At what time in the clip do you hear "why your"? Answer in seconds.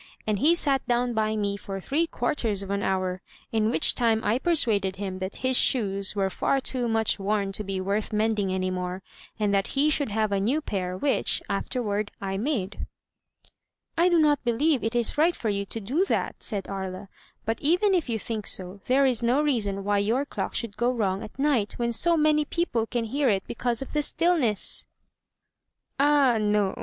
19.83-20.25